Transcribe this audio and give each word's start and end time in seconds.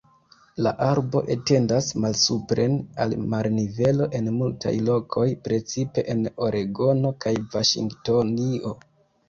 La 0.67 0.71
arbo 0.85 1.19
etendas 1.35 1.89
malsupren 2.05 2.79
al 3.05 3.13
marnivelo 3.35 4.09
en 4.21 4.31
multaj 4.39 4.75
lokoj, 4.89 5.29
precipe 5.51 6.07
en 6.17 6.27
Oregono 6.49 7.15
kaj 7.27 7.39
Vaŝingtonio. 7.55 8.77